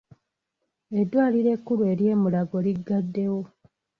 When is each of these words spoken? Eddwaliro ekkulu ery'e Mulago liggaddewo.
Eddwaliro 0.99 1.49
ekkulu 1.55 1.83
ery'e 1.91 2.13
Mulago 2.21 2.57
liggaddewo. 2.65 3.41